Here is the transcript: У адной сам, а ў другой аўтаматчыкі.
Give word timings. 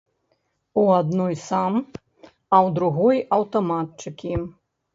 У 0.83 0.85
адной 0.99 1.33
сам, 1.49 1.77
а 2.31 2.31
ў 2.31 2.67
другой 2.81 3.17
аўтаматчыкі. 3.41 4.33